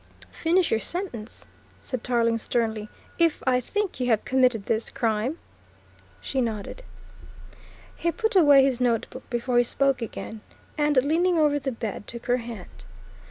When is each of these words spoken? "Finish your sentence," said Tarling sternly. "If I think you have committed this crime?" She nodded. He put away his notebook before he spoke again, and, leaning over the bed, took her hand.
"Finish 0.31 0.71
your 0.71 0.79
sentence," 0.79 1.45
said 1.79 2.03
Tarling 2.03 2.39
sternly. 2.39 2.89
"If 3.19 3.43
I 3.45 3.61
think 3.61 3.99
you 3.99 4.07
have 4.07 4.25
committed 4.25 4.65
this 4.65 4.89
crime?" 4.89 5.37
She 6.19 6.41
nodded. 6.41 6.81
He 7.97 8.11
put 8.11 8.35
away 8.35 8.63
his 8.63 8.81
notebook 8.81 9.29
before 9.29 9.59
he 9.59 9.63
spoke 9.63 10.01
again, 10.01 10.41
and, 10.75 10.97
leaning 11.03 11.37
over 11.37 11.59
the 11.59 11.71
bed, 11.71 12.07
took 12.07 12.25
her 12.25 12.37
hand. 12.37 12.83